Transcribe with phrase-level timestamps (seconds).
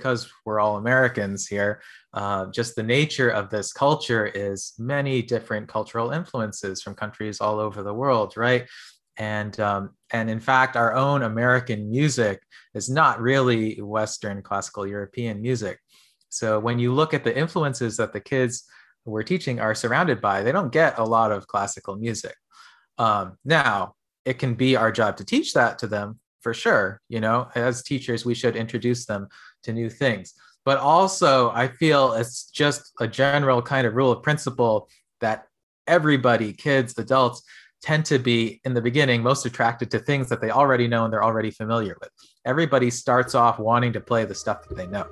[0.00, 1.82] because we're all Americans here,
[2.14, 7.60] uh, just the nature of this culture is many different cultural influences from countries all
[7.60, 8.66] over the world, right?
[9.18, 12.40] And um, and in fact, our own American music
[12.74, 15.78] is not really Western classical European music.
[16.30, 18.64] So when you look at the influences that the kids
[19.04, 22.34] we're teaching are surrounded by, they don't get a lot of classical music.
[22.96, 23.94] Um, now,
[24.24, 27.00] it can be our job to teach that to them for sure.
[27.08, 29.28] You know, as teachers, we should introduce them
[29.64, 30.34] to new things.
[30.64, 34.88] But also, I feel it's just a general kind of rule of principle
[35.20, 35.46] that
[35.86, 37.42] everybody, kids, adults,
[37.82, 41.12] tend to be in the beginning most attracted to things that they already know and
[41.12, 42.10] they're already familiar with.
[42.44, 45.06] Everybody starts off wanting to play the stuff that they know.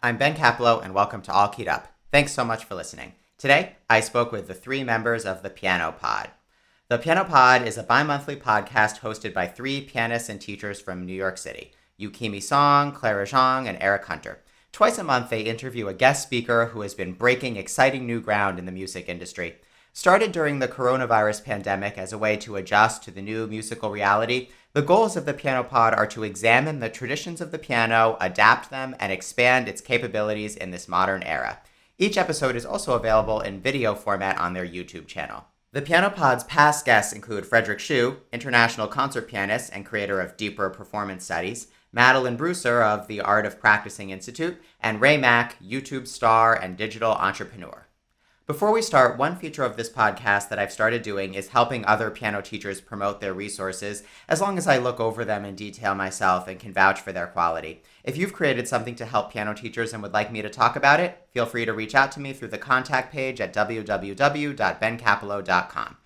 [0.00, 1.88] I'm Ben Capello, and welcome to All Keyed Up.
[2.12, 3.14] Thanks so much for listening.
[3.36, 6.30] Today, I spoke with the three members of the Piano Pod.
[6.88, 11.04] The Piano Pod is a bi monthly podcast hosted by three pianists and teachers from
[11.04, 14.38] New York City Yukimi Song, Clara Zhang, and Eric Hunter.
[14.70, 18.60] Twice a month, they interview a guest speaker who has been breaking exciting new ground
[18.60, 19.56] in the music industry.
[19.98, 24.46] Started during the coronavirus pandemic as a way to adjust to the new musical reality,
[24.72, 28.70] the goals of the Piano Pod are to examine the traditions of the piano, adapt
[28.70, 31.58] them, and expand its capabilities in this modern era.
[31.98, 35.46] Each episode is also available in video format on their YouTube channel.
[35.72, 40.70] The Piano Pod's past guests include Frederic Chiu, international concert pianist and creator of Deeper
[40.70, 46.54] Performance Studies, Madeline Bruser of the Art of Practicing Institute, and Ray Mack, YouTube star
[46.54, 47.87] and digital entrepreneur.
[48.48, 52.10] Before we start, one feature of this podcast that I've started doing is helping other
[52.10, 56.48] piano teachers promote their resources, as long as I look over them in detail myself
[56.48, 57.82] and can vouch for their quality.
[58.04, 60.98] If you've created something to help piano teachers and would like me to talk about
[60.98, 65.96] it, feel free to reach out to me through the contact page at www.bencapello.com.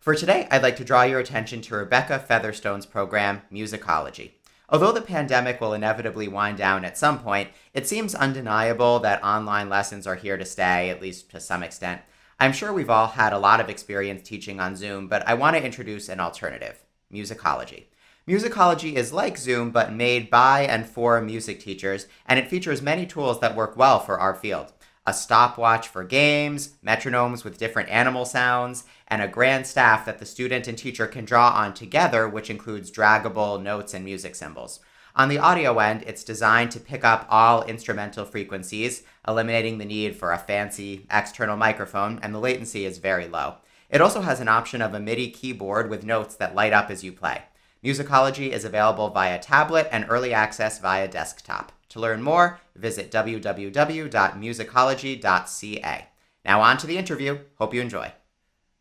[0.00, 4.32] For today, I'd like to draw your attention to Rebecca Featherstone's program, Musicology.
[4.68, 9.68] Although the pandemic will inevitably wind down at some point, it seems undeniable that online
[9.68, 12.00] lessons are here to stay, at least to some extent.
[12.40, 15.56] I'm sure we've all had a lot of experience teaching on Zoom, but I want
[15.56, 17.84] to introduce an alternative musicology.
[18.26, 23.04] Musicology is like Zoom, but made by and for music teachers, and it features many
[23.04, 24.72] tools that work well for our field
[25.06, 30.26] a stopwatch for games, metronomes with different animal sounds, and a grand staff that the
[30.26, 34.80] student and teacher can draw on together, which includes draggable notes and music symbols.
[35.16, 40.16] On the audio end, it's designed to pick up all instrumental frequencies, eliminating the need
[40.16, 43.56] for a fancy external microphone, and the latency is very low.
[43.90, 47.04] It also has an option of a MIDI keyboard with notes that light up as
[47.04, 47.42] you play.
[47.84, 51.70] Musicology is available via tablet and early access via desktop.
[51.94, 56.08] To learn more, visit www.musicology.ca.
[56.44, 57.38] Now on to the interview.
[57.56, 58.12] Hope you enjoy.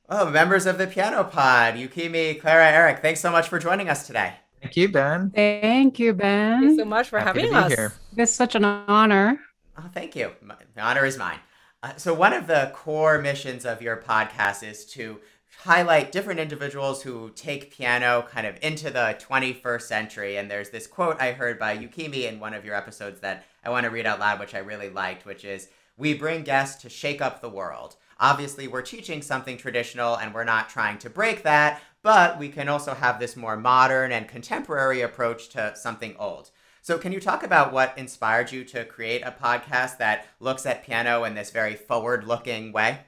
[0.09, 4.07] Oh, members of the Piano Pod, Yukimi, Clara, Eric, thanks so much for joining us
[4.07, 4.33] today.
[4.63, 5.29] Thank you, Ben.
[5.29, 6.61] Thank you, Ben.
[6.61, 7.79] Thanks so much for Happy having to be us.
[7.79, 7.93] here.
[8.17, 9.39] It's such an honor.
[9.77, 10.31] Oh, thank you.
[10.41, 11.39] My- The honor is mine.
[11.83, 15.19] Uh, so, one of the core missions of your podcast is to
[15.63, 20.35] highlight different individuals who take piano kind of into the 21st century.
[20.35, 23.69] And there's this quote I heard by Yukimi in one of your episodes that I
[23.69, 26.89] want to read out loud, which I really liked, which is We bring guests to
[26.89, 27.95] shake up the world.
[28.19, 32.67] Obviously, we're teaching something traditional and we're not trying to break that, but we can
[32.67, 36.51] also have this more modern and contemporary approach to something old.
[36.81, 40.83] So, can you talk about what inspired you to create a podcast that looks at
[40.83, 42.99] piano in this very forward looking way?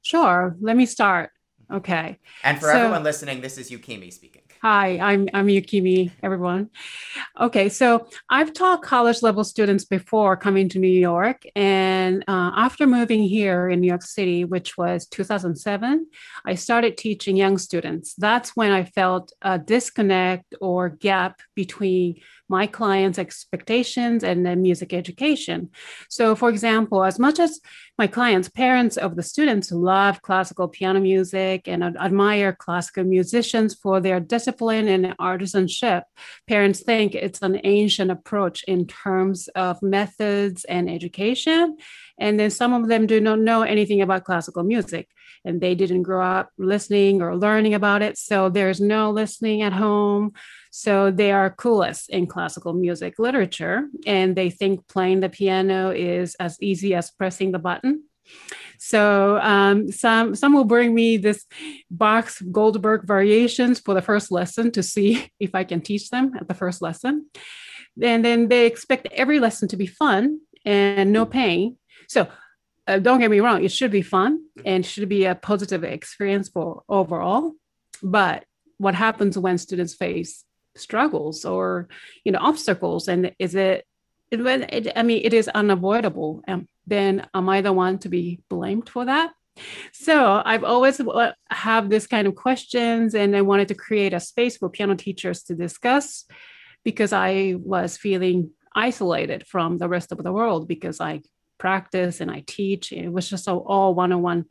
[0.00, 0.56] Sure.
[0.60, 1.35] Let me start.
[1.72, 2.18] Okay.
[2.44, 4.42] And for So- everyone listening, this is Yukimi speaking.
[4.62, 6.70] Hi, I'm I'm Yukimi, everyone.
[7.38, 12.86] Okay, so I've taught college level students before coming to New York, and uh, after
[12.86, 16.06] moving here in New York City, which was 2007,
[16.46, 18.14] I started teaching young students.
[18.14, 24.92] That's when I felt a disconnect or gap between my clients' expectations and the music
[24.92, 25.70] education.
[26.08, 27.60] So, for example, as much as
[27.98, 34.00] my clients, parents of the students love classical piano music and admire classical musicians for
[34.00, 36.02] their discipline and artisanship.
[36.46, 41.76] Parents think it's an ancient approach in terms of methods and education.
[42.18, 45.08] And then some of them do not know anything about classical music
[45.46, 48.18] and they didn't grow up listening or learning about it.
[48.18, 50.32] So there's no listening at home.
[50.78, 56.34] So they are coolest in classical music literature and they think playing the piano is
[56.34, 58.04] as easy as pressing the button.
[58.78, 61.46] So um, some some will bring me this
[61.90, 66.46] Bach Goldberg variations for the first lesson to see if I can teach them at
[66.46, 67.30] the first lesson.
[68.02, 70.40] And then they expect every lesson to be fun.
[70.66, 71.78] and no pain.
[72.06, 72.28] So
[72.86, 76.50] uh, don't get me wrong, it should be fun and should be a positive experience
[76.50, 77.52] for overall.
[78.02, 78.44] But
[78.76, 80.44] what happens when students face
[80.76, 81.88] struggles or
[82.24, 83.86] you know obstacles, and is it?
[84.30, 86.42] it, I mean, it is unavoidable.
[86.48, 89.32] Um, then am I the one to be blamed for that?
[89.92, 91.00] So I've always
[91.50, 95.42] have this kind of questions, and I wanted to create a space for piano teachers
[95.44, 96.26] to discuss
[96.84, 101.22] because I was feeling isolated from the rest of the world because I
[101.58, 102.92] practice and I teach.
[102.92, 104.44] It was just a, all one-on-one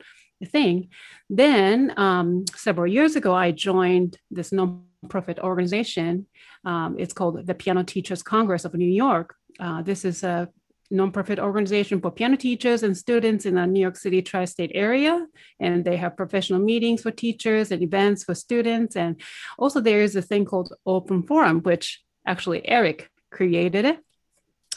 [0.44, 0.88] thing.
[1.30, 4.52] Then um, several years ago, I joined this
[5.06, 6.26] nonprofit organization.
[6.64, 9.34] Um, it's called the Piano Teachers Congress of New York.
[9.58, 10.48] Uh, this is a
[10.92, 15.26] nonprofit organization for piano teachers and students in the New York City tri-state area.
[15.60, 18.96] And they have professional meetings for teachers and events for students.
[18.96, 19.20] And
[19.58, 23.98] also there is a thing called Open Forum, which actually Eric created it.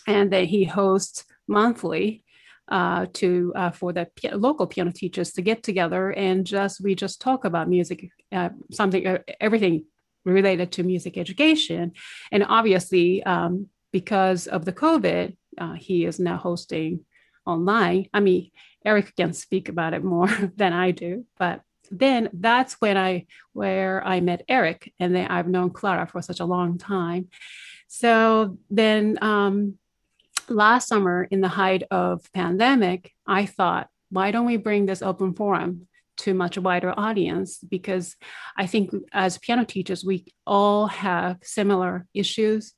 [0.07, 2.23] And then he hosts monthly
[2.69, 6.93] uh, to uh, for the p- local piano teachers to get together and just we
[6.93, 9.85] just talk about music, uh, something, uh, everything
[10.25, 11.93] related to music education.
[12.31, 17.05] And obviously, um, because of the COVID, uh, he is now hosting
[17.45, 18.07] online.
[18.13, 18.51] I mean,
[18.85, 21.61] Eric can speak about it more than I do, but
[21.91, 26.39] then that's when I where I met Eric, and then I've known Clara for such
[26.39, 27.29] a long time.
[27.87, 29.75] So then um,
[30.47, 35.33] last summer in the height of pandemic, I thought, why don't we bring this open
[35.33, 35.87] forum
[36.19, 37.59] to much wider audience?
[37.59, 38.15] Because
[38.57, 42.73] I think as piano teachers, we all have similar issues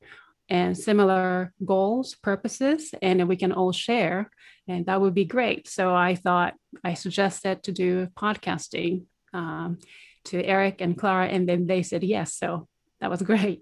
[0.50, 4.30] and similar goals, purposes, and we can all share.
[4.68, 5.68] And that would be great.
[5.68, 9.80] So I thought I suggested to do podcasting um,
[10.26, 12.36] to Eric and Clara, and then they said yes.
[12.36, 12.68] So
[13.00, 13.62] that was great.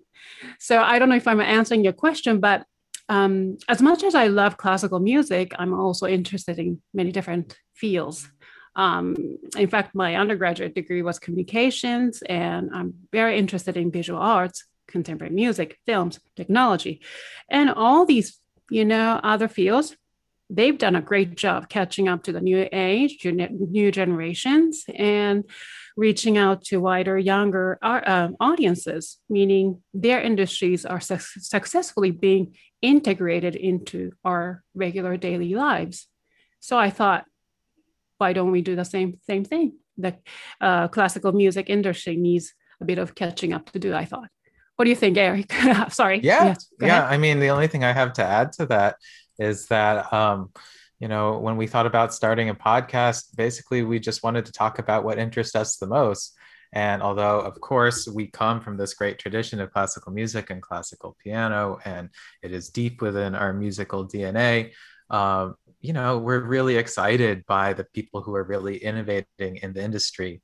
[0.60, 2.66] So I don't know if I'm answering your question, but
[3.08, 8.30] um, as much as I love classical music, I'm also interested in many different fields.
[8.80, 14.64] Um, in fact, my undergraduate degree was communications, and I'm very interested in visual arts,
[14.88, 17.02] contemporary music, films, technology,
[17.50, 18.40] and all these,
[18.70, 19.98] you know, other fields.
[20.50, 23.14] They've done a great job catching up to the new age,
[23.80, 25.44] new generations, and
[25.98, 31.18] reaching out to wider, younger uh, audiences, meaning their industries are su-
[31.56, 36.08] successfully being integrated into our regular daily lives.
[36.62, 37.26] So I thought,
[38.20, 39.74] why don't we do the same same thing?
[39.98, 40.16] The
[40.62, 43.96] uh, classical music industry needs a bit of catching up to do.
[43.96, 44.30] I thought.
[44.76, 45.52] What do you think, Eric?
[45.90, 46.22] Sorry.
[46.22, 47.06] Yeah, yes, yeah.
[47.06, 48.96] I mean, the only thing I have to add to that
[49.38, 50.52] is that um,
[51.00, 54.80] you know when we thought about starting a podcast, basically we just wanted to talk
[54.80, 56.38] about what interests us the most.
[56.72, 61.18] And although, of course, we come from this great tradition of classical music and classical
[61.24, 62.10] piano, and
[62.44, 64.74] it is deep within our musical DNA,
[65.10, 69.82] um, you know, we're really excited by the people who are really innovating in the
[69.82, 70.42] industry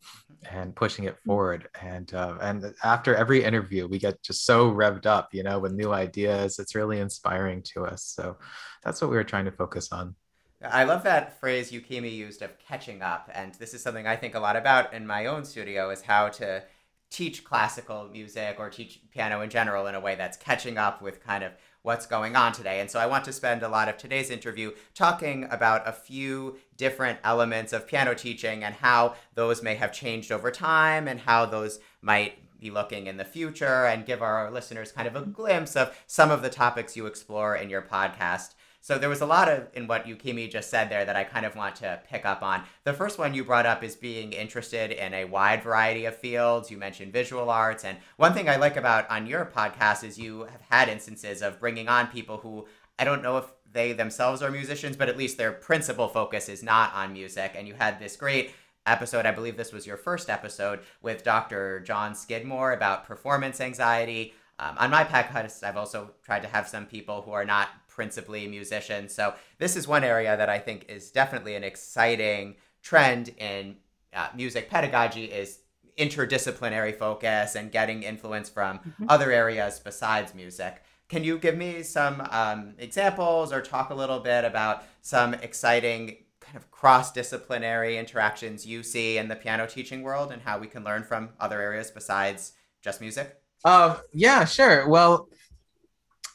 [0.50, 1.68] and pushing it forward.
[1.82, 5.74] And uh, and after every interview, we get just so revved up, you know, with
[5.74, 6.58] new ideas.
[6.58, 8.04] It's really inspiring to us.
[8.04, 8.38] So
[8.84, 10.16] that's what we were trying to focus on.
[10.64, 14.36] I love that phrase Yukimi used of catching up, and this is something I think
[14.36, 16.64] a lot about in my own studio is how to
[17.12, 21.24] teach classical music or teach piano in general in a way that's catching up with
[21.24, 21.52] kind of
[21.86, 22.80] what's going on today.
[22.80, 26.58] And so I want to spend a lot of today's interview talking about a few
[26.78, 31.46] different elements of piano teaching and how those may have changed over time and how
[31.46, 35.76] those might be looking in the future and give our listeners kind of a glimpse
[35.76, 38.56] of some of the topics you explore in your podcast.
[38.86, 41.44] So there was a lot of in what Yukimi just said there that I kind
[41.44, 42.62] of want to pick up on.
[42.84, 46.70] The first one you brought up is being interested in a wide variety of fields.
[46.70, 50.42] You mentioned visual arts, and one thing I like about on your podcast is you
[50.42, 52.68] have had instances of bringing on people who
[53.00, 56.62] I don't know if they themselves are musicians, but at least their principal focus is
[56.62, 57.54] not on music.
[57.56, 58.52] And you had this great
[58.86, 61.80] episode, I believe this was your first episode, with Dr.
[61.80, 64.36] John Skidmore about performance anxiety.
[64.60, 68.46] Um, on my podcast, I've also tried to have some people who are not principally
[68.48, 69.16] musicians.
[69.16, 73.78] So this is one area that I think is definitely an exciting trend in
[74.14, 75.60] uh, music pedagogy is
[75.98, 79.06] interdisciplinary focus and getting influence from mm-hmm.
[79.08, 80.84] other areas besides music.
[81.08, 86.18] Can you give me some um, examples or talk a little bit about some exciting
[86.42, 90.84] kind of cross-disciplinary interactions you see in the piano teaching world and how we can
[90.84, 93.40] learn from other areas besides just music?
[93.64, 94.88] Uh, yeah, sure.
[94.88, 95.28] Well,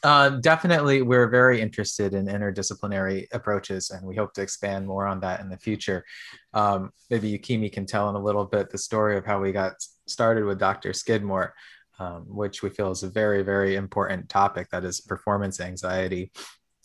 [0.03, 5.19] uh, definitely, we're very interested in interdisciplinary approaches, and we hope to expand more on
[5.19, 6.03] that in the future.
[6.53, 9.73] Um, maybe Yukimi can tell in a little bit the story of how we got
[10.07, 10.93] started with Dr.
[10.93, 11.53] Skidmore,
[11.99, 16.31] um, which we feel is a very, very important topic that is performance anxiety.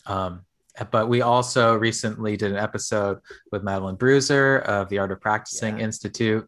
[0.05, 0.43] Um,
[0.91, 3.19] but we also recently did an episode
[3.51, 5.85] with Madeline Bruser of the Art of Practicing yeah.
[5.85, 6.47] Institute.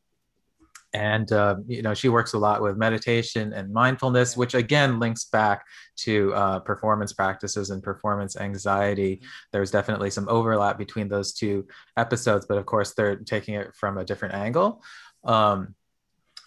[0.94, 5.26] And uh, you know she works a lot with meditation and mindfulness, which again links
[5.26, 5.66] back
[5.98, 9.18] to uh, performance practices and performance anxiety.
[9.18, 9.26] Mm-hmm.
[9.52, 13.98] There's definitely some overlap between those two episodes, but of course they're taking it from
[13.98, 14.82] a different angle.
[15.24, 15.76] Um,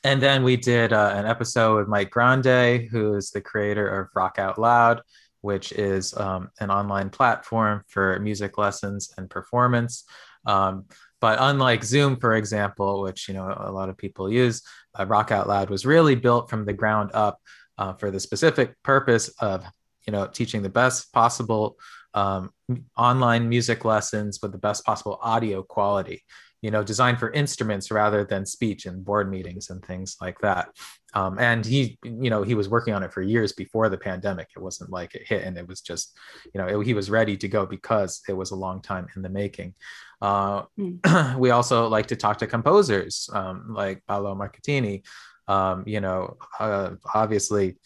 [0.05, 4.09] and then we did uh, an episode with Mike Grande, who is the creator of
[4.17, 5.03] Rock Out Loud,
[5.43, 10.05] which is um, an online platform for music lessons and performance.
[10.45, 10.87] Um,
[11.23, 14.61] but unlike Zoom, for example, which you know a lot of people use,
[14.99, 17.39] uh, Rock Out Loud was really built from the ground up
[17.79, 19.65] uh, for the specific purpose of
[20.05, 21.79] you know teaching the best possible
[22.13, 22.51] um,
[22.99, 26.25] online music lessons with the best possible audio quality
[26.63, 30.69] you know designed for instruments rather than speech and board meetings and things like that.
[31.15, 34.49] Um, and he you know he was working on it for years before the pandemic.
[34.57, 36.17] It wasn't like it hit and it was just
[36.55, 39.23] you know it, he was ready to go because it was a long time in
[39.23, 39.75] the making.
[40.23, 41.37] Uh, mm.
[41.39, 45.03] we also like to talk to composers um, like paolo marchettini
[45.49, 47.77] um, you know, uh, obviously,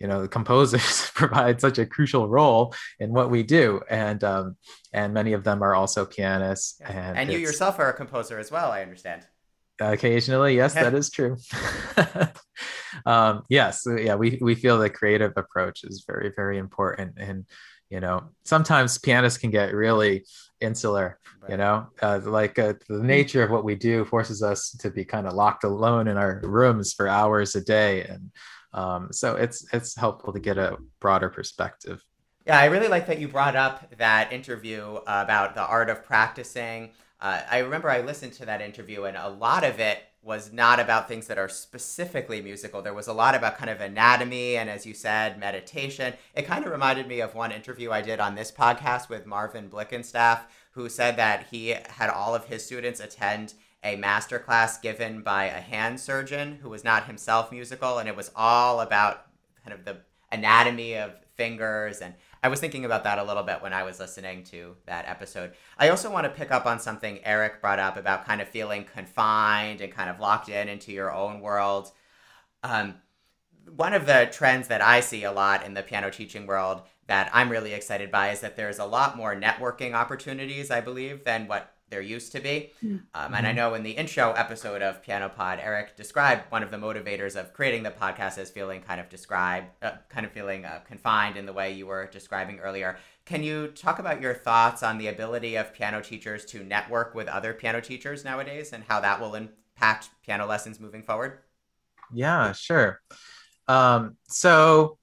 [0.00, 4.56] you know, the composers provide such a crucial role in what we do, and um,
[4.92, 6.80] and many of them are also pianists.
[6.80, 9.26] And, and you yourself are a composer as well, I understand.
[9.80, 11.36] Occasionally, yes, that is true.
[13.06, 17.46] um, yes, yeah, we we feel the creative approach is very very important, and
[17.94, 20.24] you know, sometimes pianists can get really
[20.60, 21.52] insular right.
[21.52, 21.86] you know?
[22.02, 25.34] Uh, like uh, the nature of what we do forces us to be kind of
[25.34, 28.32] locked alone in our rooms for hours a day and
[28.72, 32.02] um, so it's it's helpful to get a broader perspective.
[32.44, 36.90] Yeah i really like that you brought up that interview about the art of practicing.
[37.20, 40.80] Uh, i remember i listened to that interview and a lot of it was not
[40.80, 42.80] about things that are specifically musical.
[42.80, 46.14] There was a lot about kind of anatomy and, as you said, meditation.
[46.34, 49.68] It kind of reminded me of one interview I did on this podcast with Marvin
[49.68, 50.40] Blickenstaff,
[50.72, 53.54] who said that he had all of his students attend
[53.84, 58.16] a master class given by a hand surgeon who was not himself musical, and it
[58.16, 59.26] was all about
[59.62, 59.98] kind of the
[60.32, 63.98] anatomy of fingers and I was thinking about that a little bit when I was
[63.98, 65.54] listening to that episode.
[65.78, 68.84] I also want to pick up on something Eric brought up about kind of feeling
[68.84, 71.90] confined and kind of locked in into your own world.
[72.62, 72.96] Um,
[73.74, 77.30] one of the trends that I see a lot in the piano teaching world that
[77.32, 81.48] I'm really excited by is that there's a lot more networking opportunities, I believe, than
[81.48, 82.72] what there used to be.
[82.84, 82.96] Mm-hmm.
[83.14, 86.72] Um, and I know in the intro episode of Piano Pod, Eric described one of
[86.72, 90.64] the motivators of creating the podcast as feeling kind of described, uh, kind of feeling
[90.64, 92.98] uh, confined in the way you were describing earlier.
[93.26, 97.28] Can you talk about your thoughts on the ability of piano teachers to network with
[97.28, 101.38] other piano teachers nowadays and how that will impact piano lessons moving forward?
[102.12, 103.00] Yeah, sure.
[103.68, 104.98] Um, so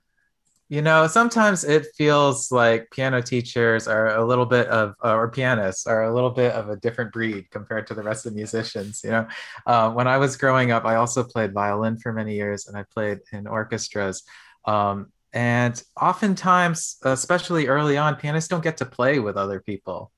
[0.71, 5.29] you know, sometimes it feels like piano teachers are a little bit of, uh, or
[5.29, 8.37] pianists are a little bit of a different breed compared to the rest of the
[8.37, 9.01] musicians.
[9.03, 9.27] You know,
[9.65, 12.85] uh, when I was growing up, I also played violin for many years and I
[12.93, 14.23] played in orchestras.
[14.63, 20.09] Um, and oftentimes, especially early on, pianists don't get to play with other people,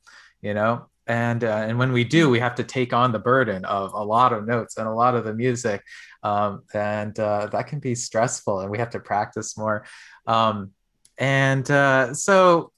[0.44, 3.66] you know, and uh, and when we do we have to take on the burden
[3.66, 5.84] of a lot of notes and a lot of the music
[6.24, 9.86] um, and uh, that can be stressful and we have to practice more
[10.28, 10.72] um,
[11.18, 12.72] and uh, so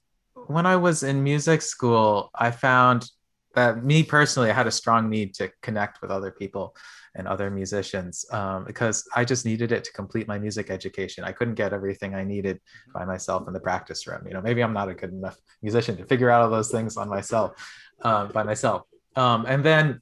[0.47, 3.09] when I was in music school, I found
[3.55, 6.75] that me personally, I had a strong need to connect with other people
[7.15, 11.23] and other musicians um, because I just needed it to complete my music education.
[11.23, 12.59] I couldn't get everything I needed
[12.93, 14.23] by myself in the practice room.
[14.27, 16.97] You know, maybe I'm not a good enough musician to figure out all those things
[16.97, 17.53] on myself
[18.01, 18.83] um, by myself.
[19.15, 20.01] Um, and then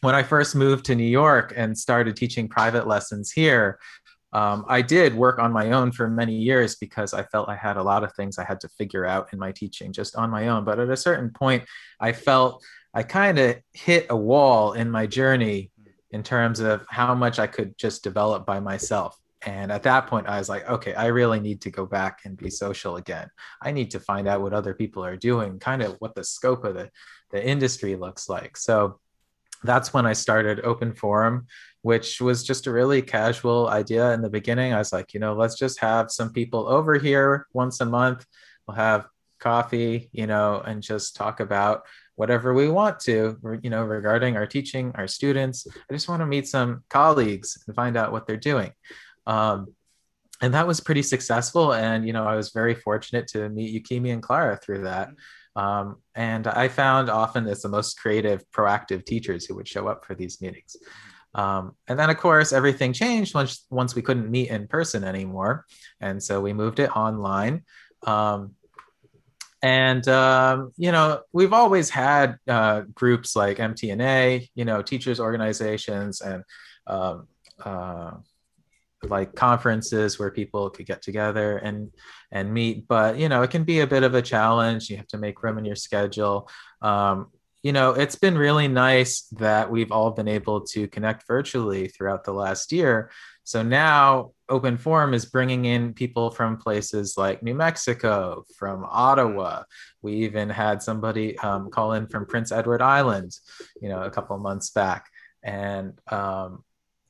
[0.00, 3.78] when I first moved to New York and started teaching private lessons here,
[4.32, 7.76] um, I did work on my own for many years because I felt I had
[7.76, 10.48] a lot of things I had to figure out in my teaching just on my
[10.48, 10.64] own.
[10.64, 11.62] But at a certain point,
[12.00, 15.70] I felt I kind of hit a wall in my journey
[16.10, 19.16] in terms of how much I could just develop by myself.
[19.46, 22.36] And at that point, I was like, okay, I really need to go back and
[22.36, 23.28] be social again.
[23.62, 26.64] I need to find out what other people are doing, kind of what the scope
[26.64, 26.90] of the,
[27.34, 28.56] the industry looks like.
[28.56, 29.00] So
[29.64, 31.46] that's when I started Open Forum,
[31.82, 34.72] which was just a really casual idea in the beginning.
[34.72, 38.24] I was like, you know, let's just have some people over here once a month.
[38.68, 39.08] We'll have
[39.40, 41.82] coffee, you know, and just talk about
[42.14, 45.66] whatever we want to, you know, regarding our teaching, our students.
[45.90, 48.70] I just want to meet some colleagues and find out what they're doing.
[49.26, 49.74] Um,
[50.40, 51.74] and that was pretty successful.
[51.74, 55.08] And, you know, I was very fortunate to meet Yukimi and Clara through that.
[55.56, 60.04] Um, and I found often it's the most creative, proactive teachers who would show up
[60.04, 60.76] for these meetings.
[61.34, 65.64] Um, and then, of course, everything changed once once we couldn't meet in person anymore,
[66.00, 67.62] and so we moved it online.
[68.06, 68.54] Um,
[69.64, 76.20] and um, you know we've always had uh, groups like mtna you know teachers organizations
[76.20, 76.44] and
[76.86, 77.26] um,
[77.64, 78.12] uh,
[79.10, 81.90] like conferences where people could get together and
[82.30, 84.90] and meet but you know it can be a bit of a challenge.
[84.90, 86.48] You have to make room in your schedule.
[86.82, 87.28] Um,
[87.62, 92.24] you know it's been really nice that we've all been able to connect virtually throughout
[92.24, 93.10] the last year.
[93.44, 99.62] So now open forum is bringing in people from places like new mexico from ottawa.
[100.02, 103.32] We even had somebody um, call in from prince edward island
[103.80, 105.06] you know a couple of months back.
[105.42, 106.64] And um,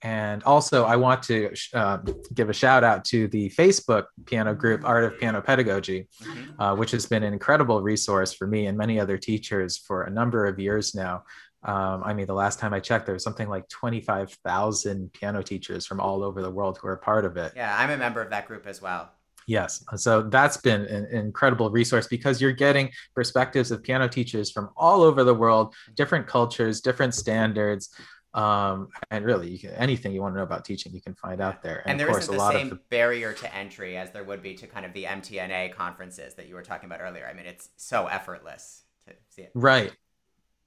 [0.05, 1.97] and also, I want to uh,
[2.35, 6.61] give a shout out to the Facebook piano group, Art of Piano Pedagogy, mm-hmm.
[6.61, 10.11] uh, which has been an incredible resource for me and many other teachers for a
[10.11, 11.25] number of years now.
[11.63, 15.87] Um, I mean, the last time I checked, there was something like 25,000 piano teachers
[15.87, 17.55] from all over the world who are part of it.
[17.57, 19.11] Yeah, I'm a member of that group as well.
[19.47, 19.85] Yes.
[19.97, 25.03] So that's been an, incredible resource because you're getting perspectives of piano teachers from all
[25.03, 27.91] over the world, different cultures, different standards
[28.35, 31.41] um, and really you can, anything you want to know about teaching you can find
[31.41, 31.79] out there.
[31.81, 32.81] And, and there course, isn't the same the...
[32.91, 36.55] barrier to entry as there would be to kind of the mtna conferences that you
[36.55, 37.27] were talking about earlier.
[37.31, 39.53] I mean it's so effortless to see it.
[39.55, 39.93] Right.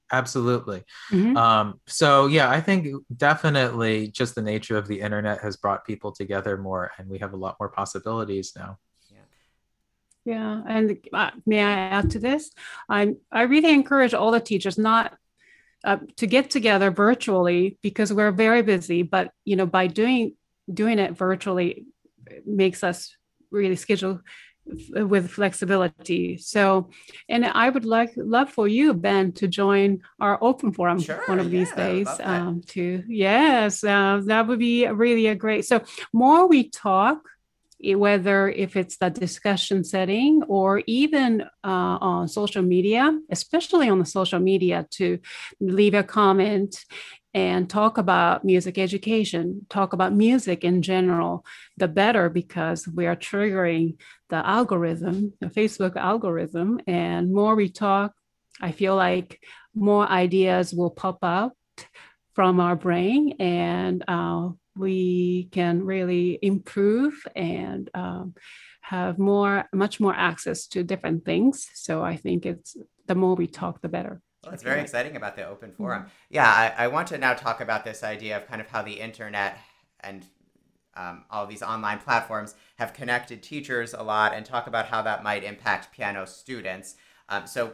[0.09, 0.83] Absolutely.
[1.11, 1.35] Mm-hmm.
[1.35, 6.13] um, so yeah i think definitely just the nature of the internet has brought people
[6.13, 8.77] together more and we have a lot more possibilities now.
[10.27, 12.51] Yeah, and uh, may I add to this?
[12.89, 15.17] I I really encourage all the teachers not
[15.83, 20.33] uh, to get together virtually because we're very busy but you know by doing
[20.73, 21.85] doing it virtually
[22.45, 23.15] makes us
[23.51, 24.19] really schedule
[24.93, 26.37] with flexibility.
[26.37, 26.89] So
[27.29, 31.39] and i would like love for you ben to join our open forum sure, one
[31.39, 35.81] of yeah, these days um, to yes uh, that would be really a great so
[36.13, 37.21] more we talk
[37.79, 44.05] whether if it's the discussion setting or even uh, on social media, especially on the
[44.05, 45.19] social media, to
[45.59, 46.83] leave a comment
[47.33, 51.45] and talk about music education, talk about music in general,
[51.77, 53.97] the better because we are triggering
[54.29, 56.79] the algorithm, the Facebook algorithm.
[56.87, 58.13] And more we talk,
[58.59, 59.39] I feel like
[59.75, 61.51] more ideas will pop out
[62.33, 68.35] from our brain and uh, we can really improve and um,
[68.81, 71.67] have more, much more access to different things.
[71.73, 74.21] So I think it's the more we talk, the better.
[74.43, 75.77] Well, it's very exciting about the open mm-hmm.
[75.77, 76.01] forum.
[76.03, 76.11] Mm-hmm.
[76.29, 78.93] Yeah, I, I, want to now talk about this idea of kind of how the
[78.93, 79.57] internet
[79.99, 80.25] and
[80.95, 85.23] um, all these online platforms have connected teachers a lot and talk about how that
[85.23, 86.95] might impact piano students.
[87.29, 87.73] Um, so,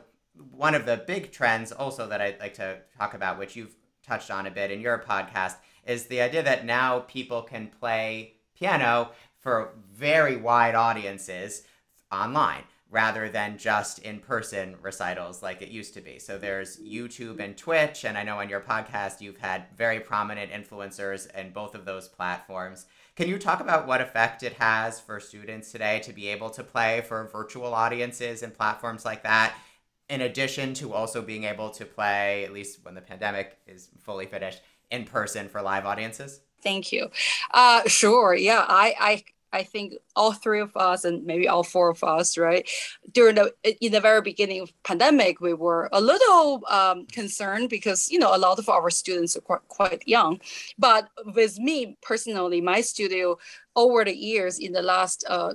[0.49, 4.31] one of the big trends also that I'd like to talk about, which you've touched
[4.31, 9.11] on a bit in your podcast, is the idea that now people can play piano
[9.39, 11.63] for very wide audiences
[12.11, 16.19] online rather than just in person recitals like it used to be.
[16.19, 20.51] So there's YouTube and Twitch, and I know on your podcast you've had very prominent
[20.51, 22.85] influencers in both of those platforms.
[23.15, 26.63] Can you talk about what effect it has for students today to be able to
[26.63, 29.55] play for virtual audiences and platforms like that?
[30.09, 34.27] In addition to also being able to play, at least when the pandemic is fully
[34.27, 34.61] finished,
[34.93, 36.39] in person for live audiences?
[36.61, 37.09] Thank you.
[37.53, 38.33] Uh, sure.
[38.35, 42.37] Yeah, I, I I think all three of us and maybe all four of us,
[42.37, 42.67] right?
[43.11, 48.09] During the in the very beginning of pandemic, we were a little um, concerned because
[48.09, 50.39] you know a lot of our students are quite, quite young.
[50.79, 53.37] But with me personally, my studio
[53.75, 55.53] over the years in the last uh,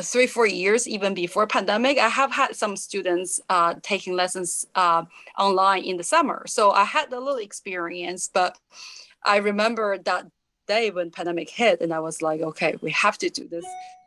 [0.00, 5.02] three four years even before pandemic i have had some students uh, taking lessons uh,
[5.38, 6.44] online in the summer.
[6.46, 8.58] So i had a little experience but
[9.24, 10.26] i remember that
[10.68, 13.66] day when pandemic hit and i was like okay we have to do this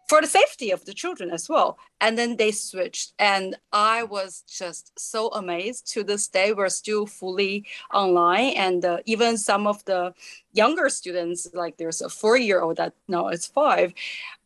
[0.10, 1.78] for the safety of the children as well.
[2.02, 7.06] And then they switched and i was just so amazed to this day we're still
[7.06, 8.54] fully online.
[8.56, 10.14] And uh, even some of the
[10.52, 13.94] younger students like there's a four year old that now it's five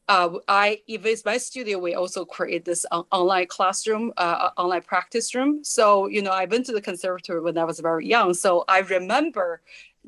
[0.07, 4.61] uh, I if it's my studio, we also create this on- online classroom, uh, uh,
[4.61, 5.63] online practice room.
[5.63, 8.79] So you know, I went to the conservatory when I was very young, so I
[8.79, 9.61] remember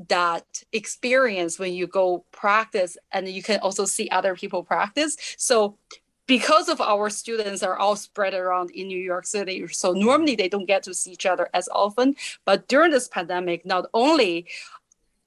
[0.09, 5.15] that experience when you go practice, and you can also see other people practice.
[5.37, 5.77] So
[6.27, 10.49] because of our students are all spread around in New York City, so normally they
[10.49, 12.15] don't get to see each other as often.
[12.45, 14.47] But during this pandemic, not only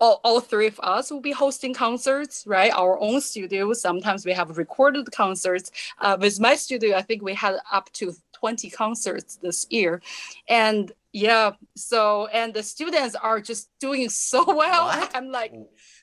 [0.01, 2.73] all, all three of us will be hosting concerts, right?
[2.73, 3.73] Our own studio.
[3.73, 5.71] Sometimes we have recorded concerts.
[5.99, 10.01] Uh, with my studio, I think we had up to 20 concerts this year.
[10.49, 14.87] And yeah, so, and the students are just doing so well.
[14.87, 15.11] What?
[15.15, 15.53] I'm like,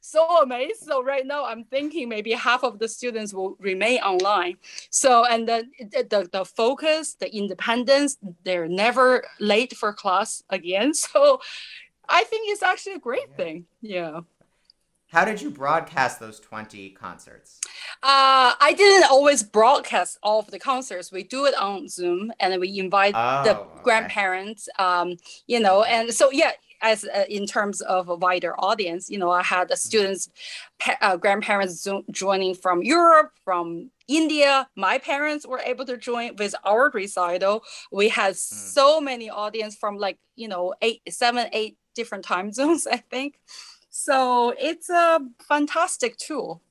[0.02, 0.84] so amazed.
[0.84, 4.58] So right now I'm thinking maybe half of the students will remain online.
[4.90, 10.94] So and then the, the, the focus, the independence, they're never late for class again.
[11.16, 11.40] So
[12.10, 13.36] I think it's actually a great Yeah.
[13.36, 13.66] thing.
[13.82, 14.20] Yeah.
[15.12, 17.60] How did you broadcast those 20 concerts?
[18.04, 21.12] Uh, I didn't always broadcast all of the concerts.
[21.12, 23.84] We do it on Zoom, and we invite the Oh, okay.
[23.84, 24.68] grandparents.
[24.78, 25.16] Um,
[25.48, 29.30] you know, and so yeah, as uh, in terms of a wider audience, you know,
[29.32, 30.30] I had the students,
[30.80, 34.68] pa- uh, grandparents zo- joining from Europe, from India.
[34.76, 37.64] My parents were able to join with our recital.
[37.92, 42.86] We had so many audience from like you know eight, seven, eight different time zones.
[42.86, 43.40] I think.
[43.90, 46.62] So it's a fantastic tool.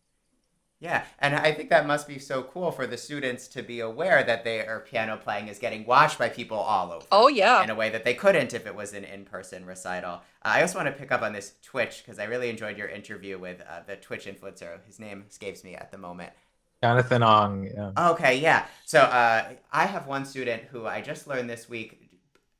[0.85, 4.23] Yeah, and I think that must be so cool for the students to be aware
[4.23, 7.07] that their piano playing is getting watched by people all over.
[7.11, 7.63] Oh yeah.
[7.63, 10.21] in a way that they couldn't if it was an in-person recital.
[10.43, 12.89] Uh, I also want to pick up on this Twitch because I really enjoyed your
[12.89, 14.85] interview with uh, the Twitch influencer.
[14.85, 16.35] His name escapes me at the moment.
[16.83, 17.71] Jonathan Ong.
[17.75, 18.11] Yeah.
[18.11, 18.67] Okay, yeah.
[18.85, 22.11] So uh, I have one student who I just learned this week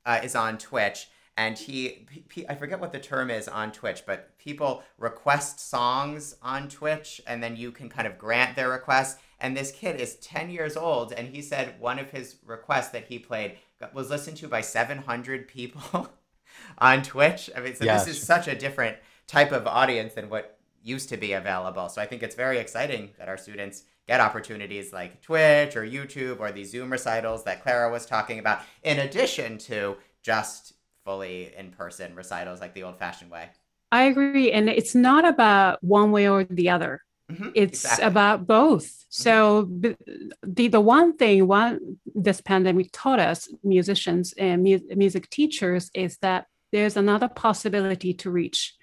[0.03, 4.03] uh, is on Twitch, and he, he, I forget what the term is on Twitch,
[4.05, 9.19] but people request songs on Twitch, and then you can kind of grant their requests.
[9.39, 13.07] And this kid is 10 years old, and he said one of his requests that
[13.07, 13.57] he played
[13.93, 16.09] was listened to by 700 people
[16.77, 17.49] on Twitch.
[17.55, 18.05] I mean, so Yes.
[18.05, 21.89] this is such a different type of audience than what used to be available.
[21.89, 26.39] So I think it's very exciting that our students get opportunities like Twitch or YouTube
[26.39, 30.74] or these Zoom recitals that Clara was talking about, in addition to just
[31.09, 33.49] fully in person recitals like the old fashioned way.
[33.91, 34.51] I agree.
[34.51, 37.01] And it's not about one way or the other.
[37.31, 38.05] Mhm, It's exactly.
[38.05, 38.87] about both.
[39.09, 39.95] So b-
[40.43, 46.17] the the one thing one this pandemic taught us musicians and mu- music teachers is
[46.17, 48.75] that there's another possibility to reach,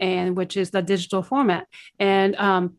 [0.00, 1.66] and which is the digital format.
[1.98, 2.76] And um,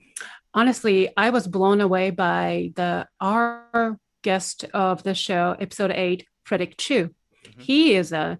[0.53, 6.77] honestly, I was blown away by the our guest of the show, episode eight, Frederic
[6.77, 7.09] Chiu.
[7.45, 7.61] Mhm.
[7.61, 8.39] He is a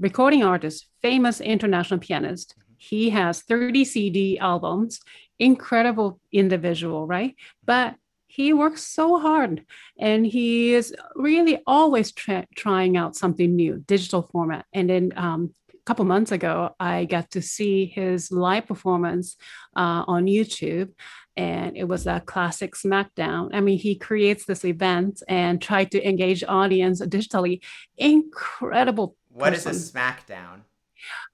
[0.00, 2.54] recording artist, famous international pianist.
[2.76, 5.00] He has 30 CD albums,
[5.38, 7.34] incredible individual, right?
[7.64, 7.96] But
[8.28, 9.64] he works so hard
[9.98, 14.66] and he is really always tra- trying out something new, digital format.
[14.72, 19.36] And then um, a couple months ago, I got to see his live performance
[19.74, 20.92] uh, on YouTube.
[21.36, 23.50] And it was a classic SmackDown.
[23.52, 27.62] I mean, he creates this event and try to engage audience digitally.
[27.96, 30.62] Incredible What is a smackdown?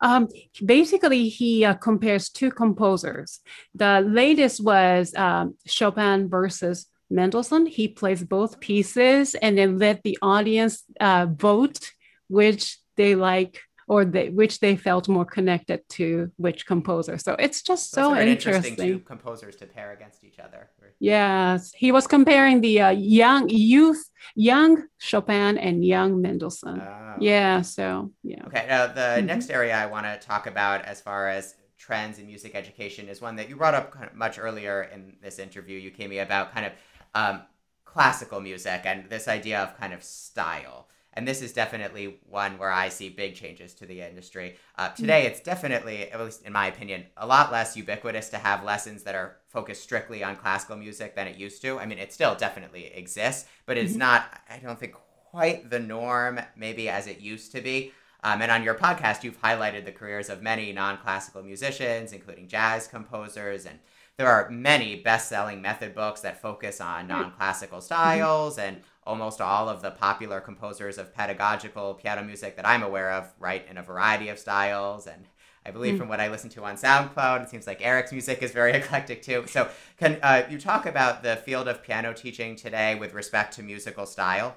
[0.01, 0.29] um,
[0.65, 3.41] basically, he uh, compares two composers.
[3.75, 7.67] The latest was um, Chopin versus Mendelssohn.
[7.67, 11.93] He plays both pieces and then let the audience uh, vote
[12.29, 17.19] which they like or they, which they felt more connected to which composer.
[17.19, 18.77] So it's just Those so interesting.
[18.77, 20.71] two composers to pair against each other.
[21.01, 24.03] Yes, he was comparing the uh, young youth,
[24.35, 26.81] young Chopin and young Mendelssohn.
[26.81, 27.17] Oh.
[27.21, 28.43] yeah, so yeah.
[28.47, 29.27] Okay, now the Mhm.
[29.27, 33.21] next area I want to talk about as far as trends in music education is
[33.21, 36.67] one that you brought up kind of much earlier in this interview, Yukimi, about kind
[36.67, 36.73] of
[37.15, 37.43] um,
[37.85, 40.89] classical music and this idea of kind of style.
[41.15, 44.57] And this is definitely one where I see big changes to the industry.
[44.77, 48.65] Uh, today, it's definitely, at least in my opinion, a lot less ubiquitous to have
[48.65, 51.79] lessons that are focused strictly on classical music than it used to.
[51.79, 53.99] I mean, it still definitely exists, but it's Mhm.
[53.99, 54.95] not, I don't think,
[55.31, 57.93] quite the norm maybe as it used to be.
[58.23, 62.49] Um, and on your podcast, you've highlighted the careers of many non classical musicians, including
[62.49, 63.67] jazz composers.
[63.67, 63.79] And
[64.17, 68.59] there are many best selling method books that focus on non classical styles.
[68.59, 73.33] And almost all of the popular composers of pedagogical piano music that I'm aware of
[73.39, 75.07] write in a variety of styles.
[75.07, 75.27] And
[75.67, 75.99] I believe Mm.
[75.99, 79.23] from what I listen to on SoundCloud, it seems like Eric's music is very eclectic
[79.23, 79.45] too.
[79.47, 83.63] So, can uh, you talk about the field of piano teaching today with respect to
[83.63, 84.57] musical style?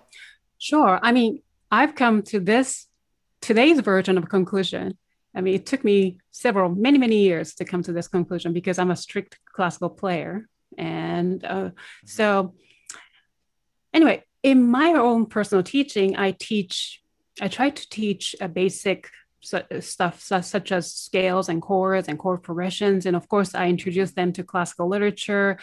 [0.58, 1.00] Sure.
[1.02, 2.88] I mean, I've come to this
[3.42, 4.98] today's version of conclusion.
[5.36, 8.80] I mean, it took me several, many, many years to come to this conclusion because
[8.80, 10.48] I'm a strict classical player.
[10.78, 11.70] And uh,
[12.06, 12.56] so,
[13.94, 17.02] anyway, in my own personal teaching, I teach,
[17.42, 19.10] I try to teach a basic
[19.80, 23.06] stuff such as scales and chords and chord progressions.
[23.06, 25.58] And of course, I introduce them to classical literature.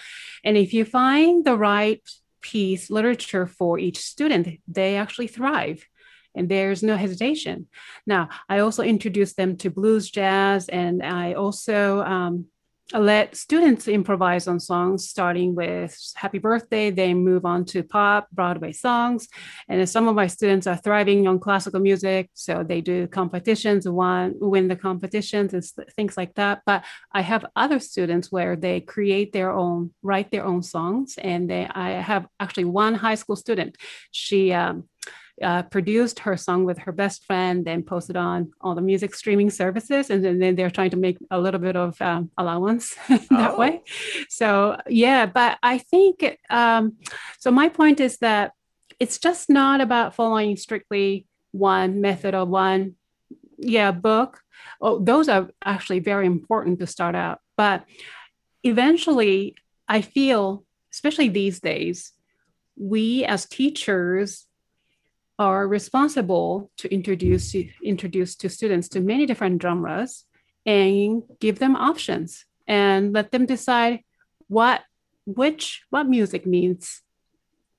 [0.47, 2.03] And if you find the right
[2.41, 5.81] piece literature for each student, they actually thrive.
[6.35, 7.69] and there's no hesitation.
[8.07, 12.47] Now, I also introduce them to blues jazz, and I also um,
[12.93, 18.73] let students improvise on songs, starting with Happy Birthday, they move on to pop, Broadway
[18.73, 19.27] songs.
[19.69, 24.35] And some of my students are thriving on classical music, so they do competitions, won,
[24.39, 25.65] win the competitions and
[25.97, 26.61] things like that.
[26.67, 31.15] But I have other students where they create their own, write their own songs.
[31.17, 33.77] And they, I have actually one high school student.
[34.11, 34.89] She, um,
[35.43, 39.51] uh, produced her song with her best friend, then posted on all the music streaming
[39.51, 43.53] services, and then, then they're trying to make a little bit of um, allowance that
[43.53, 43.59] oh.
[43.59, 43.83] way.
[44.29, 46.95] So yeah, but I think um,
[47.39, 47.51] so.
[47.51, 48.53] My point is that
[49.01, 52.95] it's just not about following strictly one method or one
[53.59, 54.41] yeah book.
[54.81, 57.85] Oh, those are actually very important to start out, but
[58.63, 59.57] eventually,
[59.89, 62.13] I feel, especially these days,
[62.77, 64.47] we as teachers
[65.39, 70.25] are responsible to introduce introduce to students to many different genres
[70.65, 74.01] and give them options and let them decide
[74.49, 74.83] what
[75.27, 77.03] which what music means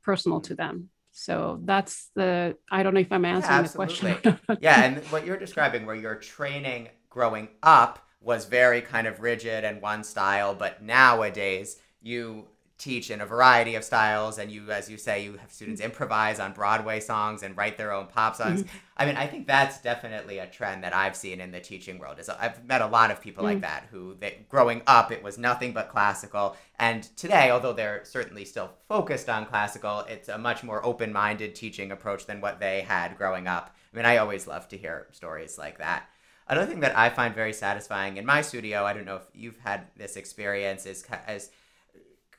[0.04, 0.90] personal to them.
[1.12, 4.18] So that's the i don't know if i'm answering yeah, the question
[4.60, 9.64] yeah and what you're describing where your training growing up was very kind of rigid
[9.64, 14.90] and one style but nowadays you teach in a variety of styles and you as
[14.90, 18.64] you say you have students improvise on broadway songs and write their own pop songs
[18.64, 18.78] mm-hmm.
[18.98, 22.20] i mean i think that's definitely a trend that i've seen in the teaching world
[22.20, 23.54] is i've met a lot of people mm-hmm.
[23.54, 28.04] like that who that growing up it was nothing but classical and today although they're
[28.04, 32.82] certainly still focused on classical it's a much more open-minded teaching approach than what they
[32.82, 36.10] had growing up i mean i always love to hear stories like that
[36.50, 39.60] another thing that i find very satisfying in my studio i don't know if you've
[39.60, 41.52] had this experience is as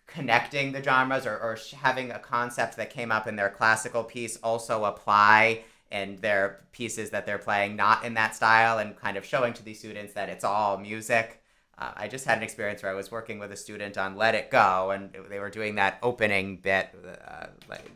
[0.07, 4.37] connecting the genres or, or having a concept that came up in their classical piece
[4.38, 9.25] also apply in their pieces that they're playing not in that style and kind of
[9.25, 11.42] showing to these students that it's all music.
[11.79, 14.35] Uh, i just had an experience where i was working with a student on let
[14.35, 16.88] it go and they were doing that opening bit
[17.29, 17.90] uh, like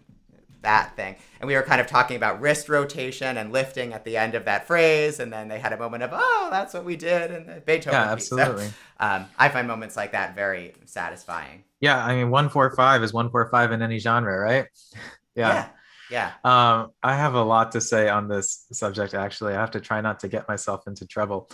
[0.62, 1.16] that thing.
[1.40, 4.44] And we were kind of talking about wrist rotation and lifting at the end of
[4.44, 5.20] that phrase.
[5.20, 7.30] And then they had a moment of, oh, that's what we did.
[7.30, 7.98] And Beethoven.
[7.98, 8.66] Yeah, absolutely.
[8.66, 11.64] So, um, I find moments like that very satisfying.
[11.80, 12.04] Yeah.
[12.04, 14.66] I mean, 145 is 145 in any genre, right?
[15.34, 15.68] yeah.
[16.10, 16.32] Yeah.
[16.44, 16.72] yeah.
[16.72, 19.54] Um, I have a lot to say on this subject, actually.
[19.54, 21.50] I have to try not to get myself into trouble.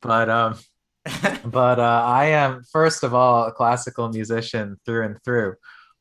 [0.00, 0.58] But, um,
[1.44, 5.54] but uh, I am, first of all, a classical musician through and through.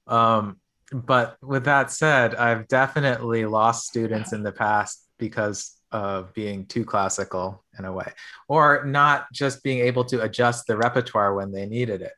[0.07, 0.59] Um,
[0.91, 6.85] but with that said, I've definitely lost students in the past because of being too
[6.85, 8.11] classical in a way,
[8.47, 12.13] or not just being able to adjust the repertoire when they needed it.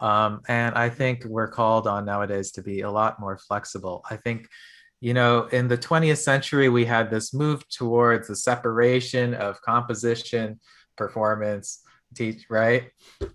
[0.00, 4.04] Um, and I think we're called on nowadays to be a lot more flexible.
[4.10, 4.48] I think,
[5.00, 10.58] you know, in the 20th century, we had this move towards the separation of composition,
[10.96, 12.90] performance, teach right?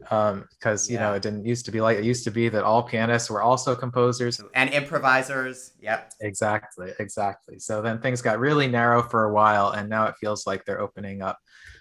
[0.09, 1.01] Um because you yeah.
[1.01, 3.41] know it didn't used to be like it used to be that all pianists were
[3.41, 4.41] also composers.
[4.53, 6.13] And improvisers yep.
[6.21, 7.59] Exactly exactly.
[7.59, 10.81] So then things got really narrow for a while and now it feels like they're
[10.81, 11.37] opening up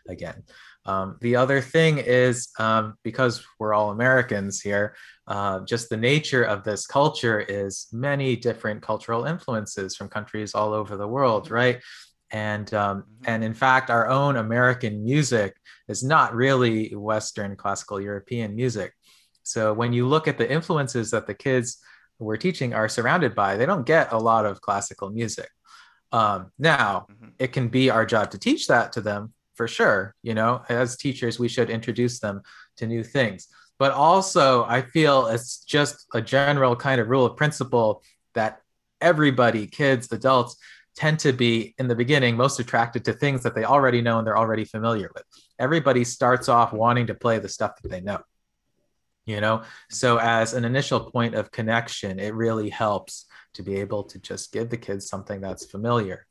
[0.09, 0.43] again.
[0.87, 4.95] Um, the other thing is um, because we're all americans here
[5.27, 10.73] uh, just the nature of this culture is many different cultural influences from countries all
[10.73, 11.81] over the world right
[12.31, 13.25] and um, mm-hmm.
[13.27, 15.57] and in fact our own american music
[15.89, 18.93] is not really western classical european music
[19.43, 21.79] so when you look at the influences that the kids
[22.19, 25.49] we're teaching are surrounded by they don't get a lot of classical music
[26.13, 27.29] um, now mm-hmm.
[27.39, 30.97] it can be our job to teach that to them for sure you know as
[30.97, 32.43] teachers we should introduce them
[32.77, 37.37] to new things but also i feel it's just a general kind of rule of
[37.37, 38.03] principle
[38.35, 38.61] that
[39.01, 40.57] everybody kids adults
[40.97, 44.27] tend to be in the beginning most attracted to things that they already know and
[44.27, 45.25] they're already familiar with.
[45.59, 48.21] Everybody starts off wanting to play the stuff that they know.
[49.27, 54.05] You know, so as an initial point of connection, it really helps to be able
[54.05, 56.27] to just give the kids something that's familiar.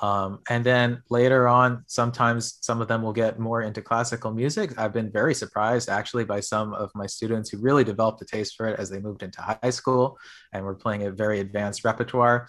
[0.00, 4.78] Um, and then later on, sometimes some of them will get more into classical music.
[4.78, 8.56] I've been very surprised actually by some of my students who really developed a taste
[8.56, 10.18] for it as they moved into high school
[10.52, 12.48] and were playing a very advanced repertoire.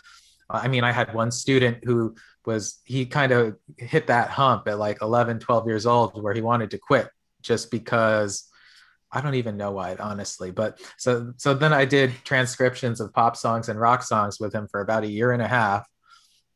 [0.50, 4.78] I mean, I had one student who was, he kind of hit that hump at
[4.78, 7.10] like 11, 12 years old where he wanted to quit
[7.42, 8.50] just because
[9.12, 10.52] I don't even know why, honestly.
[10.52, 14.68] But so, so then I did transcriptions of pop songs and rock songs with him
[14.68, 15.88] for about a year and a half.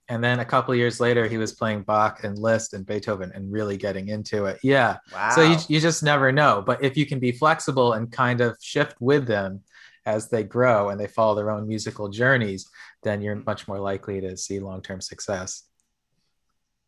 [0.09, 3.51] And then a couple years later, he was playing Bach and Liszt and Beethoven and
[3.51, 4.57] really getting into it.
[4.63, 4.97] Yeah.
[5.13, 5.31] Wow.
[5.31, 6.63] So you, you just never know.
[6.65, 9.63] But if you can be flexible and kind of shift with them,
[10.07, 12.67] as they grow and they follow their own musical journeys,
[13.03, 15.63] then you're much more likely to see long term success.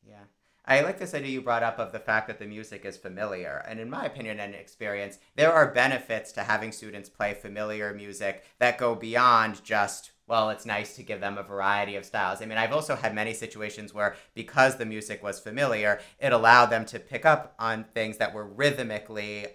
[0.07, 0.23] Yeah.
[0.65, 3.61] I like this idea you brought up of the fact that the music is familiar.
[3.67, 8.45] And in my opinion and experience, there are benefits to having students play familiar music
[8.59, 12.39] that go beyond just well, it's nice to give them a variety of styles.
[12.39, 16.67] I mean, I've also had many situations where because the music was familiar, it allowed
[16.67, 19.47] them to pick up on things that were rhythmically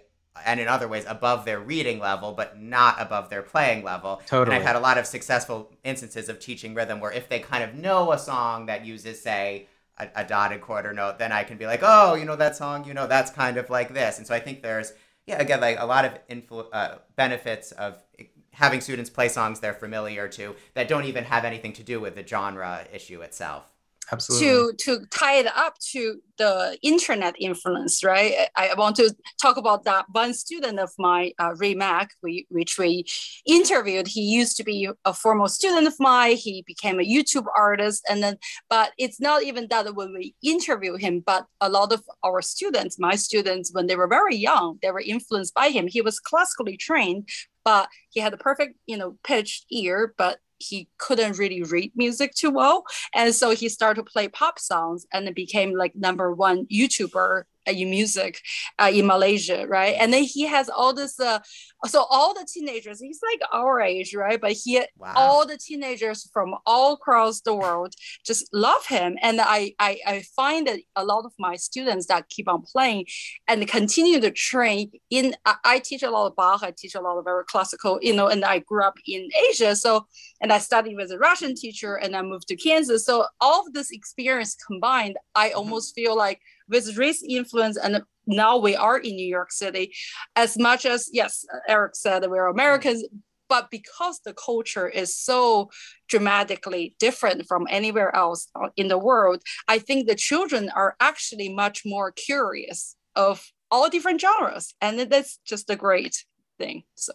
[0.45, 4.21] and in other ways above their reading level, but not above their playing level.
[4.25, 4.55] Totally.
[4.55, 7.63] And I've had a lot of successful instances of teaching rhythm where if they kind
[7.63, 9.67] of know a song that uses, say,
[9.97, 12.85] a, a dotted quarter note, then I can be like, oh, you know that song,
[12.85, 14.17] you know that's kind of like this.
[14.17, 14.93] And so I think there's,
[15.25, 18.03] yeah, again, like a lot of influ- uh, benefits of
[18.51, 22.15] having students play songs they're familiar to that don't even have anything to do with
[22.15, 23.74] the genre issue itself
[24.11, 24.47] absolutely.
[24.47, 28.49] to to tie it up to the internet influence right?
[28.55, 32.77] I, want to talk about that one student of mine uh, ray mack we, which
[32.77, 33.05] we
[33.45, 34.07] interviewed.
[34.07, 36.35] He used to be a former student of mine.
[36.35, 38.03] He became a youtube artist.
[38.09, 38.37] And then
[38.69, 42.99] but it's not even that when we interview him but a lot of our students
[42.99, 45.87] my students when they were very young they were influenced by him.
[45.87, 47.29] He was classically trained
[47.65, 52.33] but he had a perfect, you know, pitched ear, but he couldn't really read music
[52.33, 52.83] too well.
[53.13, 57.89] And so he started to play pop songs and became like number one YouTuber in
[57.89, 58.41] music
[58.79, 59.95] uh, in Malaysia, right?
[59.99, 61.39] And then he has all this, uh,
[61.87, 64.39] so all the teenagers, he's like our age, right?
[64.39, 65.13] But he, wow.
[65.15, 67.93] all the teenagers from all across the world
[68.25, 69.17] just love him.
[69.21, 73.05] And I, I, I find that a lot of my students that keep on playing
[73.47, 77.01] and continue to train in, I, I teach a lot of Bach, I teach a
[77.01, 79.75] lot of very classical, you know, and I grew up in Asia.
[79.75, 80.07] So,
[80.41, 83.05] and I studied with a Russian teacher and I moved to Kansas.
[83.05, 85.57] So all of this experience combined, I mm-hmm.
[85.57, 89.93] almost feel like with race influence and now we are in New York City,
[90.35, 93.03] as much as yes, Eric said we're Americans,
[93.47, 95.69] but because the culture is so
[96.07, 101.83] dramatically different from anywhere else in the world, I think the children are actually much
[101.85, 106.25] more curious of all different genres, and that's just a great
[106.57, 106.83] thing.
[106.95, 107.13] So,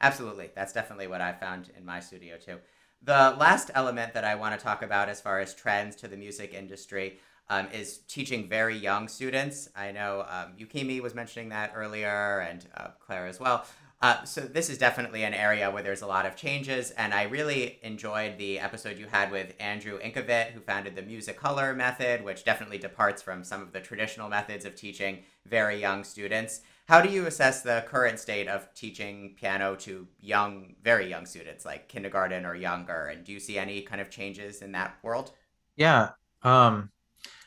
[0.00, 2.58] absolutely, that's definitely what I found in my studio too.
[3.04, 6.16] The last element that I want to talk about as far as trends to the
[6.16, 7.18] music industry
[7.52, 9.68] um, is teaching very young students.
[9.76, 13.66] I know um, Yukimi was mentioning that earlier, and uh, Claire as well.
[14.00, 17.24] Uh, so this is definitely an area where there's a lot of changes, and I
[17.24, 22.42] really enjoyed the episode you had with Andrew Ingkavet, who founded the Musicolor method, which
[22.42, 26.62] definitely departs from some of the traditional methods of teaching very young students.
[26.88, 31.66] How do you assess the current state of teaching piano to young, very young students,
[31.66, 33.08] like kindergarten or younger?
[33.08, 35.32] And do you see any kind of changes in that world?
[35.76, 36.10] Yeah,
[36.42, 36.90] um,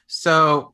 [0.07, 0.73] so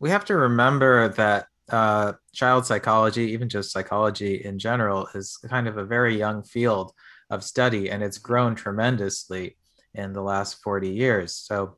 [0.00, 5.68] we have to remember that uh, child psychology, even just psychology in general, is kind
[5.68, 6.92] of a very young field
[7.30, 9.56] of study, and it's grown tremendously
[9.94, 11.34] in the last 40 years.
[11.34, 11.76] So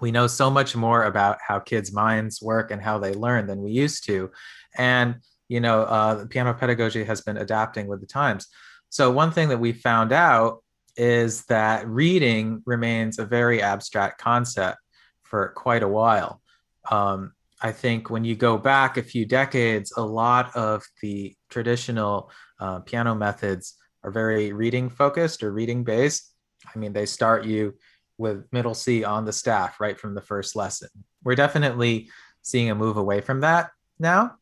[0.00, 3.60] we know so much more about how kids' minds work and how they learn than
[3.60, 4.30] we used to.
[4.76, 5.16] And,
[5.48, 8.46] you know, uh, piano pedagogy has been adapting with the times.
[8.88, 10.62] So, one thing that we found out
[10.96, 14.78] is that reading remains a very abstract concept
[15.30, 16.42] for quite a while.
[16.90, 22.30] Um, I think when you go back a few decades, a lot of the traditional
[22.58, 26.34] uh, piano methods are very reading focused or reading based.
[26.74, 27.74] I mean, they start you
[28.18, 30.88] with middle C on the staff right from the first lesson.
[31.22, 32.10] We're definitely
[32.42, 34.36] seeing a move away from that now.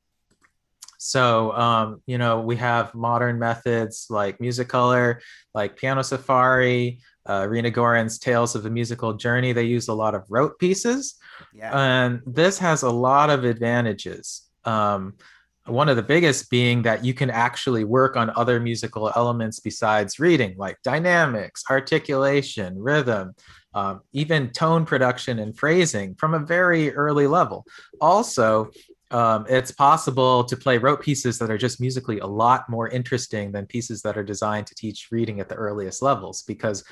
[1.01, 5.20] So, um, you know, we have modern methods like Musicolor,
[5.55, 10.14] like Piano Safari, uh, Irina Gorin's Tales of a Musical Journey, they use a lot
[10.14, 11.16] of rote pieces.
[11.54, 11.78] Yeah.
[11.78, 14.48] And this has a lot of advantages.
[14.64, 15.14] Um,
[15.66, 20.18] one of the biggest being that you can actually work on other musical elements besides
[20.18, 23.34] reading, like dynamics, articulation, rhythm,
[23.74, 27.66] um, even tone production and phrasing from a very early level.
[28.00, 28.70] Also,
[29.10, 33.52] um, it's possible to play rote pieces that are just musically a lot more interesting
[33.52, 36.84] than pieces that are designed to teach reading at the earliest levels because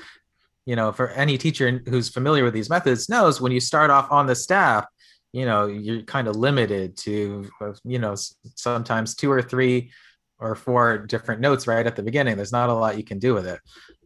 [0.67, 4.11] you know, for any teacher who's familiar with these methods knows when you start off
[4.11, 4.85] on the staff,
[5.31, 7.49] you know, you're kind of limited to,
[7.85, 8.15] you know,
[8.55, 9.91] sometimes two or three
[10.39, 12.35] or four different notes right at the beginning.
[12.35, 13.61] There's not a lot you can do with it.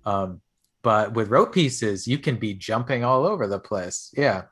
[0.06, 0.40] Um,
[0.84, 4.14] but with rote pieces, you can be jumping all over the place.
[4.16, 4.44] Yeah.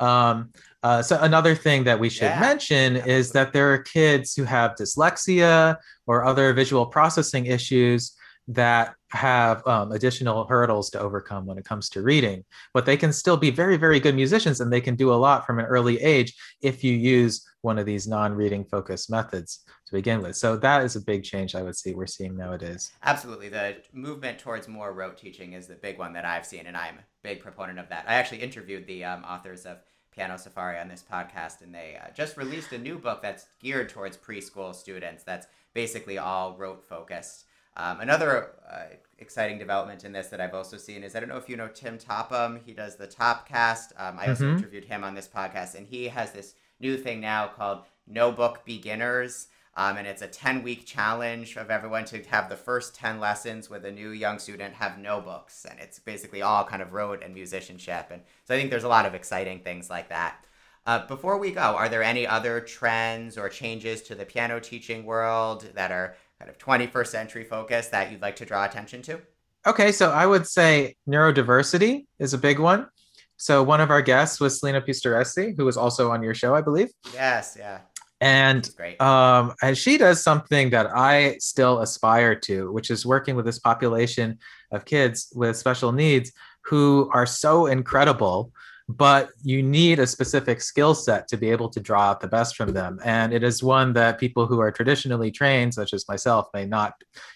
[0.00, 0.50] Um,
[0.82, 2.40] uh, so another thing that we should yeah.
[2.40, 5.76] mention is that there are kids who have dyslexia
[6.08, 8.16] or other visual processing issues
[8.48, 13.12] that have um, additional hurdles to overcome when it comes to reading, but they can
[13.12, 16.00] still be very, very good musicians and they can do a lot from an early
[16.00, 20.36] age if you use one of these non-reading focused methods to begin with.
[20.36, 22.90] So that is a big change I would see we're seeing nowadays.
[23.04, 23.48] Absolutely.
[23.48, 26.96] The movement towards more rote teaching is the big one that I've seen, and I'm
[26.96, 28.04] a big proponent of that.
[28.08, 29.78] I actually interviewed the um, authors of
[30.10, 33.88] Piano Safari on this podcast, and they uh, just released a new book that's geared
[33.88, 35.22] towards preschool students.
[35.22, 37.44] That's basically all rote focused.
[37.76, 38.84] Um, another uh,
[39.18, 41.68] exciting development in this that I've also seen is I don't know if you know
[41.68, 42.60] Tim Topham.
[42.64, 43.92] He does the Topcast.
[43.98, 44.58] Um, I also Mhm.
[44.58, 48.64] interviewed him on this podcast, and he has this new thing now called No Book
[48.64, 49.48] Beginners.
[49.76, 53.68] Um, and it's a 10 week challenge of everyone to have the first 10 lessons
[53.68, 55.64] with a new young student have no books.
[55.68, 58.06] And it's basically all kind of rote and musicianship.
[58.12, 60.44] And so I think there's a lot of exciting things like that.
[60.86, 65.04] Uh, before we go, are there any other trends or changes to the piano teaching
[65.04, 66.14] world that are
[66.44, 66.58] kind of
[66.90, 69.20] 21st century focus that you'd like to draw attention to?
[69.66, 72.86] Okay, so I would say neurodiversity is a big one.
[73.36, 76.60] So one of our guests was Selena Pistoresi, who was also on your show, I
[76.60, 76.88] believe.
[77.14, 77.80] Yes, yeah,
[78.20, 79.00] And great.
[79.00, 83.58] um, and she does something that I still aspire to, which is working with this
[83.58, 84.38] population
[84.70, 86.30] of kids with special needs
[86.66, 88.52] who are so incredible,
[88.88, 92.54] but you need a specific skill set to be able to draw out the best
[92.54, 92.98] from them.
[93.04, 96.94] And it is one that people who are traditionally trained, such as myself, may not,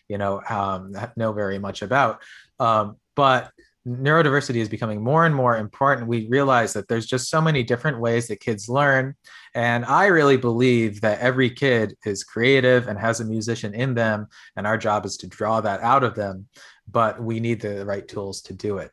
[0.08, 2.20] you know, um, know very much about.
[2.60, 3.50] Um, but
[3.86, 6.08] neurodiversity is becoming more and more important.
[6.08, 9.14] We realize that there's just so many different ways that kids learn.
[9.54, 14.26] And I really believe that every kid is creative and has a musician in them.
[14.56, 16.48] And our job is to draw that out of them.
[16.90, 18.90] But we need the right tools to do it.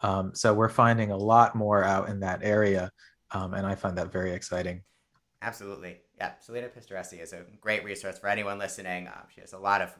[0.00, 2.90] Um, so we're finding a lot more out in that area.
[3.30, 4.82] Um, and I find that very exciting.
[5.42, 5.98] Absolutely.
[6.16, 6.32] Yeah.
[6.40, 9.06] Selena Pistoresi is a great resource for anyone listening.
[9.08, 9.94] Um, she has a lot of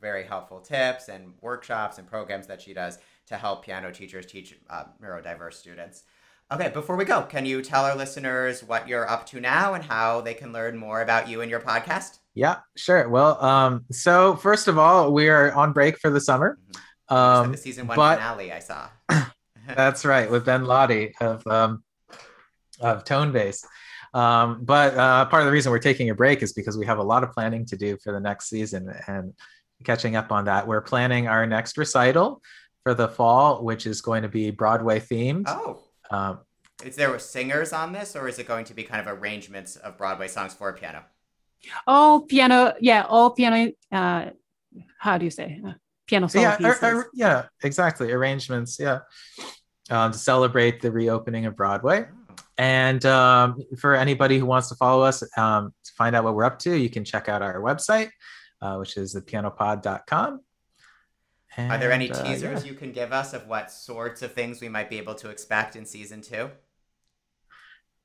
[0.00, 4.56] very helpful tips and workshops and programs that she does to help piano teachers teach
[4.70, 6.04] uh, neurodiverse students.
[6.50, 9.84] Okay, before we go, can you tell our listeners what you're up to now and
[9.84, 12.20] how they can learn more about you and your podcast?
[12.34, 13.08] Yeah, sure.
[13.08, 16.58] Well, um, so first of all, we are on break for the summer.
[17.10, 18.88] Said Um, the season one but- finale I saw.
[19.76, 21.82] That's right, with Ben Laude of um,
[22.80, 23.64] of tonebase.
[24.14, 26.98] Um, but uh, part of the reason we're taking a break is because we have
[26.98, 29.34] a lot of planning to do for the next season and
[29.84, 30.66] catching up on that.
[30.66, 32.42] We're planning our next recital
[32.82, 35.44] for the fall, which is going to be Broadway themed.
[35.46, 35.78] Oh,
[36.10, 36.40] Um,
[36.84, 39.98] is there singers on this, or is it going to be kind of arrangements of
[39.98, 41.02] Broadway songs for piano?
[41.86, 43.72] All piano, yeah, all piano.
[43.90, 44.30] Uh,
[44.98, 45.72] how do you say uh,
[46.06, 48.12] piano solo yeah, ar- ar- yeah, exactly.
[48.12, 49.00] Arrangements, yeah,
[49.90, 52.06] um, to celebrate the reopening of Broadway.
[52.56, 56.44] And um, for anybody who wants to follow us um, to find out what we're
[56.44, 58.10] up to, you can check out our website,
[58.60, 60.40] uh, which is thepianopod.com.
[61.56, 62.70] Are there any And, uh, teasers yeah.
[62.70, 65.76] you can give us of what sorts of things we might be able to expect
[65.76, 66.50] in season two?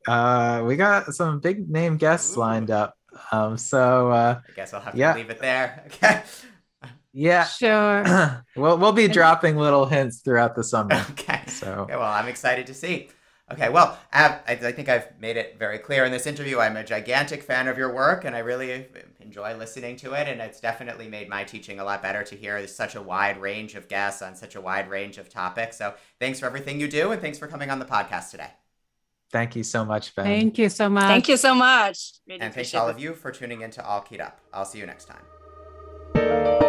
[0.08, 2.42] Uh, we got some big name guests Ooh.
[2.42, 2.96] lined up.
[3.32, 5.14] Um, so uh, I guess I'll have Yeah.
[5.14, 5.84] to leave it there.
[5.94, 6.24] Okay.
[7.14, 8.44] Yeah, Sure.
[8.56, 10.96] we'll we'll be dropping little hints throughout the summer.
[11.12, 11.42] okay.
[11.48, 13.10] So Okay, well, I'm excited to see.
[13.52, 16.60] Okay, well, I, I I think I've made it very clear in this interview.
[16.60, 18.88] I'm a gigantic fan of your work, and I really
[19.20, 20.28] enjoy listening to it.
[20.30, 23.76] And it's definitely made my teaching a lot better to hear such a wide range
[23.76, 25.78] of guests on such a wide range of topics.
[25.78, 28.52] So thanks for everything you do, and thanks for coming on the podcast today.
[29.32, 30.26] thank you so much, Ben.
[30.26, 31.04] Thank you so much.
[31.08, 32.14] Thank you so much.
[32.28, 32.92] Really And thanks to all it.
[32.92, 34.40] of you for tuning in to All Keyed Up.
[34.54, 36.63] I'll see you next time.